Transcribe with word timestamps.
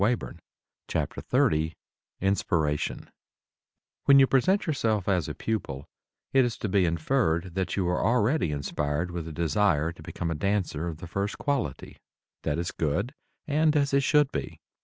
[Illustration: 0.03 0.39
NW] 0.89 1.73
INSPIRATION 2.21 3.11
When 4.05 4.17
you 4.17 4.25
present 4.25 4.65
yourself 4.65 5.07
as 5.07 5.29
a 5.29 5.35
pupil 5.35 5.85
it 6.33 6.43
is 6.43 6.57
to 6.57 6.67
be 6.67 6.85
inferred 6.85 7.53
that 7.53 7.75
you 7.75 7.87
are 7.87 8.03
already 8.03 8.49
inspired 8.49 9.11
with 9.11 9.27
a 9.27 9.31
desire 9.31 9.91
to 9.91 10.01
become 10.01 10.31
a 10.31 10.33
dancer 10.33 10.87
of 10.87 10.97
the 10.97 11.05
first 11.07 11.37
quality. 11.37 11.97
That 12.41 12.57
is 12.57 12.71
good 12.71 13.13
and 13.45 13.75
as 13.75 13.93
it 13.93 14.01
should 14.01 14.31
be. 14.31 14.59